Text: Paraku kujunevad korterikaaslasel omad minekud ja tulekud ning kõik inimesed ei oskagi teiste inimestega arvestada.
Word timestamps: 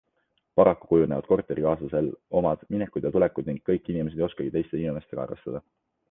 Paraku 0.59 0.87
kujunevad 0.91 1.25
korterikaaslasel 1.31 2.07
omad 2.39 2.63
minekud 2.75 3.05
ja 3.07 3.11
tulekud 3.17 3.51
ning 3.51 3.59
kõik 3.71 3.91
inimesed 3.93 4.23
ei 4.23 4.25
oskagi 4.29 4.55
teiste 4.57 4.81
inimestega 4.81 5.23
arvestada. 5.27 5.61